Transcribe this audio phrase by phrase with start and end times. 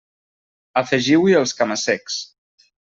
[0.83, 2.21] Afegiu-hi els cama-secs.